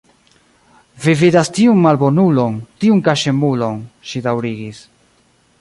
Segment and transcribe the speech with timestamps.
[1.03, 3.81] Vi vidas tiun malbonulon, tiun kaŝemulon,
[4.13, 4.85] ŝi daŭrigis.